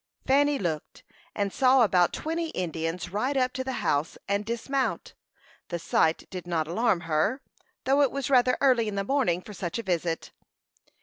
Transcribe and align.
Fanny 0.25 0.57
looked, 0.57 1.03
and 1.35 1.53
saw 1.53 1.83
about 1.83 2.11
twenty 2.11 2.47
Indians 2.49 3.11
ride 3.11 3.37
up 3.37 3.53
to 3.53 3.63
the 3.63 3.73
house 3.85 4.17
and 4.27 4.43
dismount. 4.43 5.13
The 5.67 5.77
sight 5.77 6.27
did 6.31 6.47
not 6.47 6.67
alarm 6.67 7.01
her, 7.01 7.39
though 7.83 8.01
it 8.01 8.09
was 8.11 8.27
rather 8.27 8.57
early 8.61 8.87
in 8.87 8.95
the 8.95 9.03
morning 9.03 9.43
for 9.43 9.53
such 9.53 9.77
a 9.77 9.83
visit. 9.83 10.31